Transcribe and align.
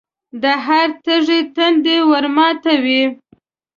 د 0.41 0.43
هر 0.65 0.87
تږي 1.03 1.39
تنده 1.55 1.95
ورماتوي. 2.09 3.03